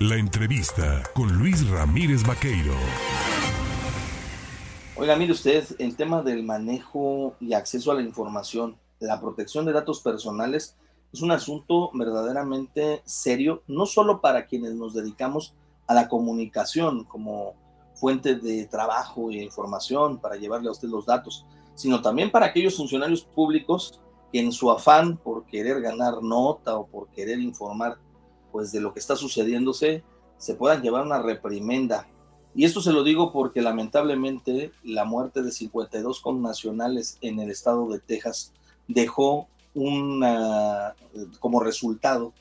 [0.00, 2.74] La entrevista con Luis Ramírez Vaqueiro.
[4.94, 9.72] Oiga, mire usted, el tema del manejo y acceso a la información, la protección de
[9.72, 10.76] datos personales,
[11.14, 15.54] es un asunto verdaderamente serio, no solo para quienes nos dedicamos
[15.86, 17.54] a la comunicación como
[17.94, 22.76] fuente de trabajo e información para llevarle a usted los datos, sino también para aquellos
[22.76, 23.98] funcionarios públicos
[24.30, 27.96] que en su afán por querer ganar nota o por querer informar
[28.56, 30.02] pues de lo que está sucediéndose,
[30.38, 32.08] se puedan llevar una reprimenda.
[32.54, 37.86] Y esto se lo digo porque lamentablemente la muerte de 52 connacionales en el estado
[37.90, 38.54] de Texas
[38.88, 40.94] dejó una,
[41.38, 42.32] como resultado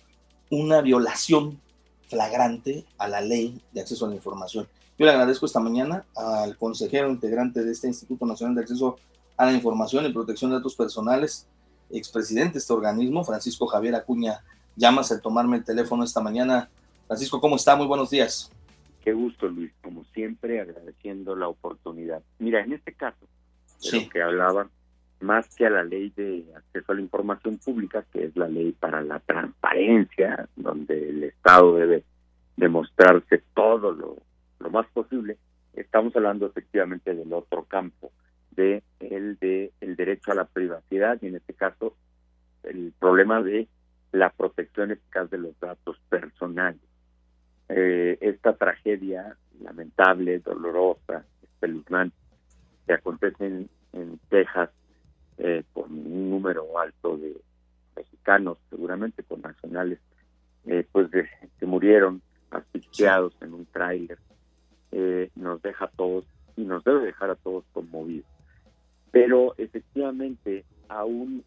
[0.49, 1.59] una violación
[2.07, 4.69] flagrante a la ley de acceso a la información.
[4.97, 8.95] Yo le agradezco esta mañana al consejero integrante de este Instituto Nacional de Acceso
[9.35, 11.45] a la Información y Protección de Datos Personales,
[11.89, 14.41] expresidente de este organismo, Francisco Javier Acuña
[14.75, 16.69] llamas al tomarme el teléfono esta mañana.
[17.07, 17.75] Francisco, ¿cómo está?
[17.75, 18.51] Muy buenos días.
[19.03, 22.23] Qué gusto, Luis, como siempre, agradeciendo la oportunidad.
[22.39, 23.27] Mira, en este caso,
[23.83, 24.67] de lo que hablaba,
[25.21, 28.71] más que a la ley de acceso a la información pública, que es la ley
[28.71, 32.03] para la transparencia, donde el Estado debe
[32.57, 34.17] demostrarse todo lo,
[34.59, 35.37] lo más posible,
[35.73, 38.11] estamos hablando efectivamente del otro campo,
[38.51, 41.95] de el de el derecho a la privacidad y en este caso
[42.63, 43.67] el problema de
[44.15, 46.79] la protección eficaz de los datos personales.
[47.67, 52.15] Eh, esta tragedia lamentable, dolorosa, espeluznante,
[52.87, 53.69] que acontece en,
[54.29, 54.69] Texas
[55.37, 57.35] eh, con un número alto de
[57.95, 59.99] mexicanos, seguramente con nacionales,
[60.65, 62.21] eh, pues que murieron
[62.51, 64.17] asfixiados en un tráiler,
[65.35, 66.25] nos deja a todos
[66.55, 68.29] y nos debe dejar a todos conmovidos.
[69.11, 71.43] Pero efectivamente, aún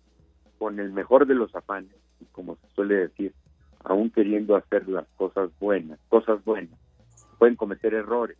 [0.58, 1.97] con el mejor de los afanes,
[2.38, 3.34] como se suele decir,
[3.82, 6.78] aún queriendo hacer las cosas buenas, cosas buenas,
[7.36, 8.38] pueden cometer errores.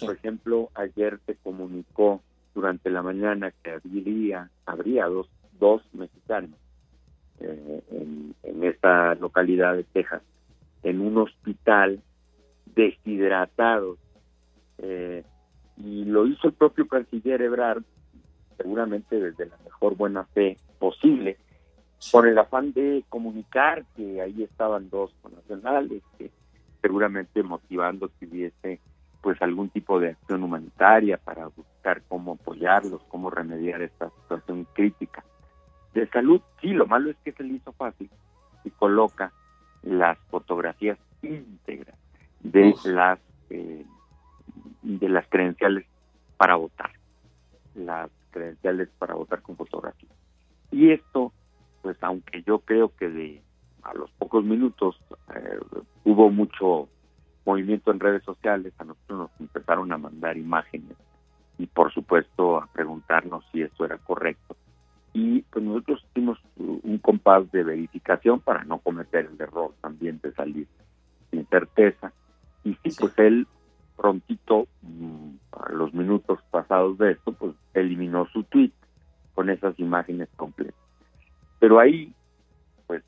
[0.00, 2.22] Por ejemplo, ayer se comunicó
[2.54, 5.28] durante la mañana que habría, habría dos,
[5.58, 6.58] dos mexicanos
[7.40, 10.22] eh, en, en esta localidad de Texas,
[10.82, 12.00] en un hospital
[12.74, 13.98] deshidratados.
[14.78, 15.24] Eh,
[15.76, 17.82] y lo hizo el propio canciller Ebrard,
[18.56, 21.36] seguramente desde la mejor buena fe posible,
[22.12, 26.30] por el afán de comunicar que ahí estaban dos nacionales, que
[26.80, 28.80] seguramente motivando que hubiese
[29.20, 35.22] pues algún tipo de acción humanitaria para buscar cómo apoyarlos, cómo remediar esta situación crítica.
[35.92, 38.08] De salud, sí, lo malo es que se le hizo fácil
[38.64, 39.32] y coloca
[39.82, 41.96] las fotografías íntegras
[42.40, 43.18] de las
[43.50, 43.84] eh,
[44.82, 45.84] de las credenciales
[46.36, 46.90] para votar,
[47.74, 50.08] las credenciales para votar con fotografía.
[50.70, 51.32] Y esto
[51.82, 53.42] pues aunque yo creo que de
[53.82, 55.00] a los pocos minutos
[55.34, 55.58] eh,
[56.04, 56.88] hubo mucho
[57.44, 60.96] movimiento en redes sociales, a nosotros nos empezaron a mandar imágenes
[61.58, 64.56] y por supuesto a preguntarnos si eso era correcto.
[65.12, 70.32] Y pues nosotros hicimos un compás de verificación para no cometer el error también de
[70.32, 70.68] salir
[71.30, 72.12] sin certeza.
[72.64, 73.46] Y sí, pues él
[74.00, 78.72] prontito, mm, a los minutos pasados de esto, pues eliminó su tweet
[79.34, 80.79] con esas imágenes completas.
[81.60, 82.12] Pero ahí,
[82.86, 83.04] pues,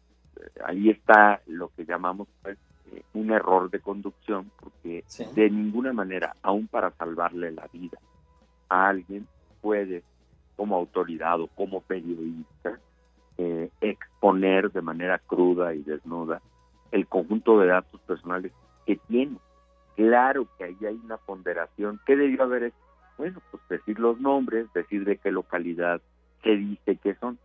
[0.65, 2.59] ahí está lo que llamamos pues,
[2.93, 5.05] eh, un error de conducción, porque
[5.35, 7.99] de ninguna manera, aún para salvarle la vida
[8.69, 9.27] a alguien,
[9.61, 10.05] puede,
[10.55, 12.79] como autoridad o como periodista,
[13.39, 16.43] eh, exponer de manera cruda y desnuda
[16.91, 18.53] el conjunto de datos personales
[18.87, 19.39] que tiene.
[19.97, 22.01] Claro que ahí hay una ponderación.
[22.07, 22.77] ¿Qué debió haber hecho?
[23.17, 26.03] Bueno, pues decir los nombres, decir de qué localidad,
[26.43, 27.39] qué dice que son.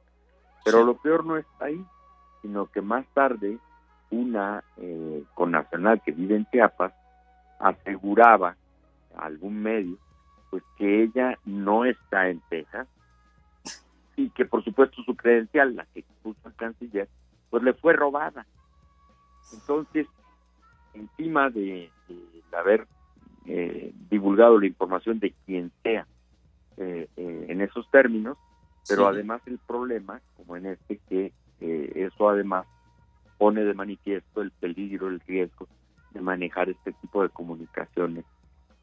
[0.71, 1.83] Pero lo peor no está ahí,
[2.41, 3.57] sino que más tarde
[4.09, 6.93] una eh, connacional que vive en Chiapas
[7.59, 8.55] aseguraba
[9.15, 9.97] a algún medio
[10.49, 12.87] pues que ella no está en Texas
[14.15, 17.07] y que por supuesto su credencial, la que puso el canciller,
[17.49, 18.45] pues le fue robada.
[19.53, 20.07] Entonces,
[20.93, 21.91] encima de,
[22.57, 22.87] haber
[23.45, 26.07] eh, divulgado la información de quien sea
[26.77, 28.37] eh, eh, en esos términos,
[28.87, 32.65] pero además el problema, como en este, que eh, eso además
[33.37, 35.67] pone de manifiesto el peligro, el riesgo
[36.11, 38.25] de manejar este tipo de comunicaciones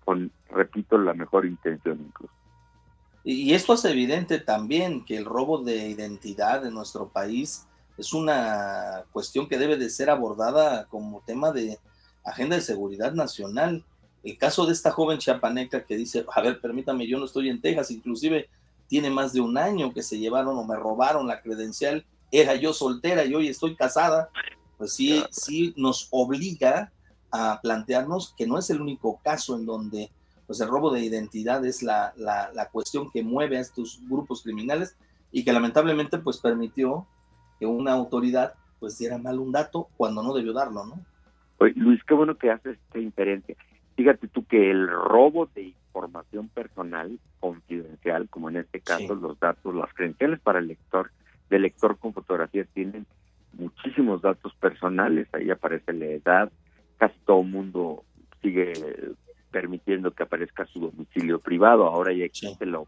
[0.05, 2.33] con, repito, la mejor intención incluso.
[3.25, 7.67] Y esto es evidente también que el robo de identidad en nuestro país
[7.97, 11.79] es una cuestión que debe de ser abordada como tema de
[12.23, 13.83] agenda de seguridad nacional.
[14.23, 17.63] El caso de esta joven chiapaneca que dice, a ver, permítame, yo no estoy en
[17.63, 18.49] Texas, inclusive
[18.89, 22.73] tiene más de un año que se llevaron o me robaron la credencial, era yo
[22.73, 24.31] soltera y hoy estoy casada,
[24.79, 26.93] pues sí, sí nos obliga
[27.31, 30.11] a plantearnos que no es el único caso en donde
[30.47, 34.97] pues el robo de identidad es la, la, cuestión que mueve a estos grupos criminales
[35.33, 37.07] y que lamentablemente pues permitió
[37.59, 41.01] que una autoridad pues diera mal un dato cuando no debió darlo, ¿no?
[41.77, 43.57] Luis, qué bueno que haces esta inferencia.
[43.97, 49.75] Fíjate tú que el robo de información personal confidencial, como en este caso los datos,
[49.75, 51.11] las credenciales para el lector,
[51.49, 53.07] del lector con fotografía tienen
[53.53, 56.53] muchísimos datos personales, ahí aparece la edad,
[56.99, 58.03] casi todo el mundo
[58.43, 58.73] sigue
[59.53, 62.83] permitiendo que aparezca su domicilio privado, ahora ya existe la,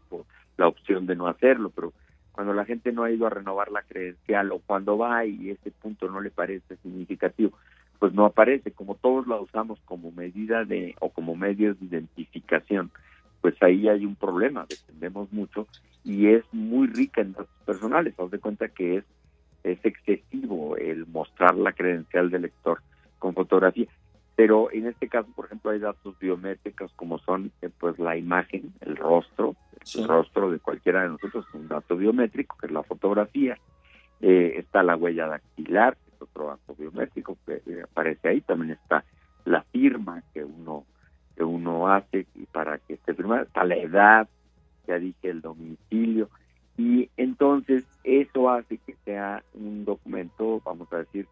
[0.57, 1.93] la opción de no hacerlo, pero
[2.33, 5.71] cuando la gente no ha ido a renovar la credencial o cuando va y ese
[5.71, 7.57] punto no le parece significativo,
[7.99, 12.91] pues no aparece, como todos la usamos como medida de o como medio de identificación,
[13.41, 15.67] pues ahí hay un problema, dependemos mucho
[16.03, 19.05] y es muy rica en datos personales, haz de cuenta que es
[19.63, 22.81] es excesivo el mostrar la credencial del lector
[23.19, 23.87] con fotografía,
[24.35, 28.73] pero en este caso, por ejemplo, hay datos biométricos como son eh, pues la imagen,
[28.81, 29.55] el rostro,
[29.95, 33.57] el rostro de cualquiera de nosotros, un dato biométrico que es la fotografía,
[34.21, 39.03] eh, está la huella dactilar, otro acto biométrico que eh, aparece ahí, también está
[39.45, 40.85] la firma que uno
[41.35, 44.27] que uno hace para que esté firmada, está la edad,
[44.87, 46.29] ya dije el domicilio,
[46.77, 51.27] y entonces eso hace que sea un documento, vamos a decir,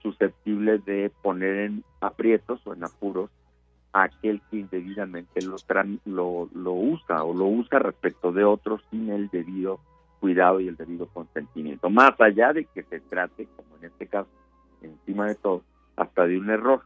[0.00, 3.30] susceptible de poner en aprietos o en apuros
[3.92, 5.56] a aquel que indebidamente lo,
[6.06, 9.78] lo, lo usa o lo usa respecto de otros sin el debido
[10.22, 14.30] cuidado y el debido consentimiento, más allá de que se trate, como en este caso,
[14.80, 15.64] encima de todo,
[15.96, 16.84] hasta de un error.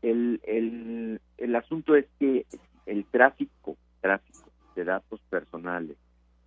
[0.00, 2.46] El, el, el asunto es que
[2.86, 5.98] el tráfico, tráfico de datos personales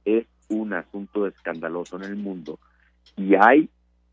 [0.03, 2.57] es un asunto escandaloso en el mundo
[3.15, 3.69] y hay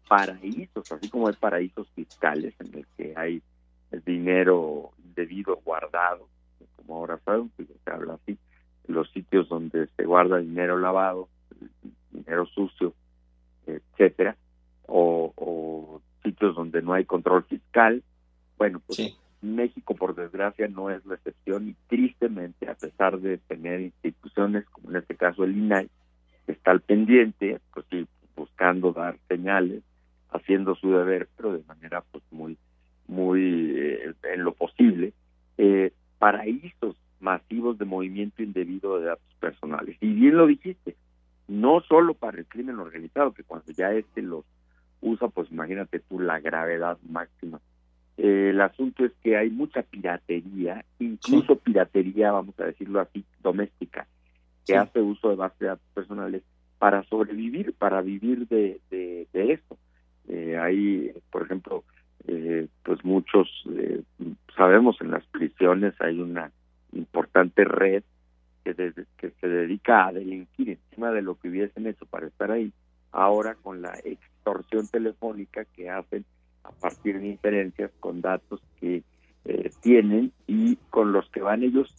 [0.07, 3.43] paraísos, así como hay paraísos fiscales en el que hay
[3.91, 6.29] el dinero indebido guardado,
[6.77, 8.37] como ahora sabemos, se habla así,
[8.87, 11.31] los sitios donde se guarda dinero lavado,
[12.13, 12.95] dinero sucio,
[13.67, 14.37] etcétera,
[14.87, 18.03] o, sitios donde no hay control fiscal.
[18.57, 23.81] Bueno, pues México, por desgracia, no es la excepción y tristemente, a pesar de tener
[23.81, 25.91] instituciones como en este caso el INAI,
[26.47, 28.07] que está al pendiente, pues sí,
[28.37, 29.83] buscando dar señales,
[30.31, 32.57] haciendo su deber, pero de manera pues muy,
[33.09, 35.13] muy eh, en lo posible,
[35.59, 39.97] eh, paraísos masivos de movimiento indebido de datos personales.
[40.01, 40.97] Y bien lo dijiste,
[41.53, 44.45] no solo para el crimen organizado, que cuando ya este los
[45.03, 47.61] usa, pues imagínate tú la gravedad máxima.
[48.17, 54.07] Eh, el asunto es que hay mucha piratería, incluso piratería, vamos a decirlo así, doméstica,
[54.67, 56.43] que hace uso de bases de datos personales
[56.79, 59.77] para sobrevivir, para vivir de, de, de esto.
[60.29, 61.85] Eh, hay, por ejemplo,
[62.27, 64.03] eh, pues muchos, eh,
[64.57, 66.51] sabemos en las prisiones hay una
[66.93, 68.05] importante red
[68.65, 68.75] que,
[69.17, 72.73] que se dedica a delinquir encima de lo que hubiesen hecho para estar ahí,
[73.13, 76.25] ahora con la extorsión telefónica que hacen
[76.65, 79.03] a partir de inferencias con datos que
[79.45, 81.93] eh, tienen y con los que van ellos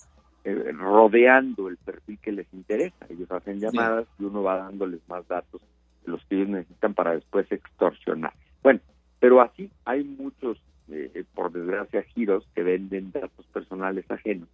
[0.44, 3.06] eh, rodeando el perfil que les interesa.
[3.10, 5.62] Ellos hacen llamadas y uno va dándoles más datos
[6.06, 8.34] de los que ellos necesitan para después extorsionar.
[8.62, 8.80] Bueno,
[9.20, 14.48] pero así hay muchos, eh, por desgracia, giros que venden datos personales ajenos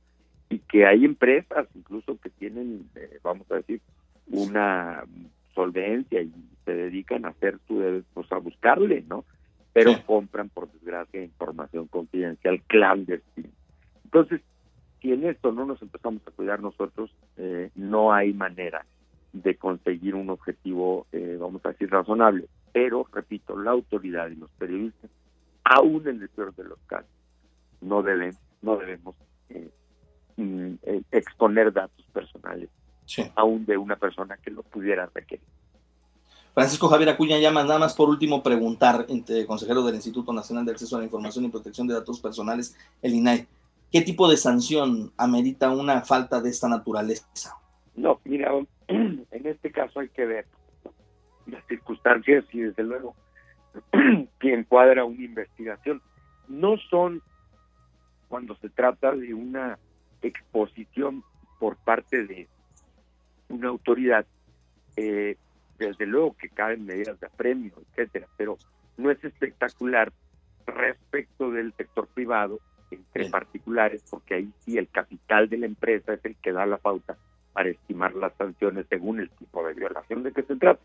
[0.50, 3.82] y que hay empresas incluso que tienen, eh, vamos a decir,
[4.42, 5.04] una
[5.54, 6.32] solvencia y
[6.66, 9.26] se dedican a hacer su, pues a buscarle, ¿no?
[9.74, 13.50] Pero compran, por desgracia, información confidencial clandestina.
[14.04, 14.42] Entonces,
[15.02, 18.86] si en esto no nos empezamos a cuidar nosotros, eh, no hay manera
[19.34, 22.48] de conseguir un objetivo, eh, vamos a decir, razonable.
[22.74, 25.10] Pero, repito, la autoridad y los periodistas,
[25.64, 27.10] aún en el peor de los casos,
[27.82, 29.16] no deben, no debemos
[29.50, 29.70] eh,
[30.38, 32.06] mm, eh, exponer datos
[33.10, 35.46] personales, aún de una persona que lo pudiera requerir.
[36.54, 39.06] Francisco Javier Acuña llamas nada más por último preguntar,
[39.46, 43.14] consejero del Instituto Nacional de Acceso a la Información y Protección de Datos Personales, el
[43.14, 43.48] INAI,
[43.92, 47.56] ¿qué tipo de sanción amerita una falta de esta naturaleza?
[47.96, 48.52] No, mira,
[48.88, 50.46] en este caso hay que ver
[51.46, 53.16] las circunstancias y desde luego
[54.40, 56.02] que encuadra una investigación.
[56.48, 57.22] No son
[58.28, 59.80] cuando se trata de una
[60.22, 61.24] exposición
[61.60, 62.48] por parte de
[63.50, 64.26] una autoridad,
[64.96, 65.36] eh,
[65.78, 68.58] desde luego que caben medidas de apremio, etcétera, pero
[68.98, 70.12] no es espectacular
[70.66, 72.60] respecto del sector privado
[72.92, 76.78] entre particulares, porque ahí sí el capital de la empresa es el que da la
[76.78, 77.18] pauta
[77.54, 80.82] para estimar las sanciones según el tipo de violación de que se trata.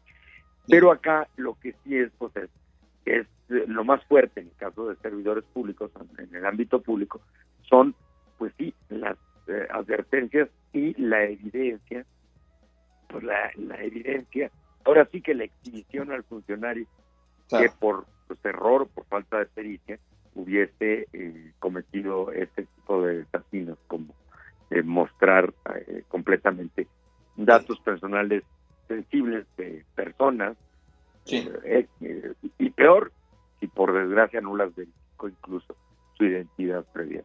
[0.66, 4.88] Pero acá lo que sí es, pues, es eh, lo más fuerte en el caso
[4.88, 7.20] de servidores públicos, en el ámbito público,
[7.62, 7.94] son,
[8.38, 9.16] pues sí, las
[9.46, 12.04] eh, advertencias y la evidencia,
[13.20, 14.50] pues la, evidencia,
[14.84, 16.86] ahora sí que la exhibición al funcionario
[17.48, 19.98] que por pues, error, por falta de pericia,
[20.34, 24.14] hubiese eh, cometido este tipo de desatinos, como
[24.82, 25.54] mostrar
[26.08, 26.88] completamente
[27.36, 28.42] datos personales
[28.88, 30.56] sensibles de personas,
[31.26, 33.12] y peor,
[33.60, 35.76] si por desgracia no las verificó incluso
[36.16, 37.22] su identidad previa.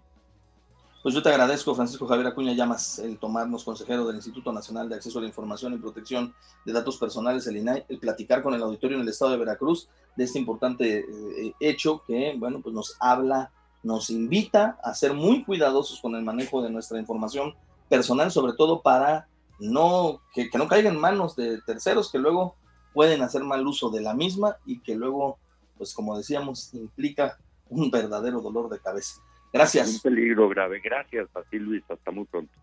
[1.01, 4.95] Pues yo te agradezco, Francisco Javier Acuña Llamas, el tomarnos consejero del Instituto Nacional de
[4.95, 8.61] Acceso a la Información y Protección de Datos Personales, el INAI, el platicar con el
[8.61, 9.87] auditorio en el estado de Veracruz
[10.17, 13.49] de este importante eh, hecho que, bueno, pues nos habla,
[13.81, 17.55] nos invita a ser muy cuidadosos con el manejo de nuestra información
[17.87, 22.55] personal, sobre todo para no, que, que no caiga en manos de terceros que luego
[22.93, 25.37] pueden hacer mal uso de la misma y que luego,
[25.77, 27.37] pues como decíamos, implica
[27.69, 29.21] un verdadero dolor de cabeza.
[29.51, 29.95] Gracias.
[29.95, 30.79] Un peligro grave.
[30.83, 31.83] Gracias a ti, Luis.
[31.89, 32.53] Hasta muy pronto.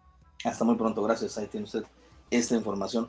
[0.45, 1.03] Hasta muy pronto.
[1.03, 1.37] Gracias.
[1.39, 1.85] Ahí tiene usted
[2.31, 3.05] esta información.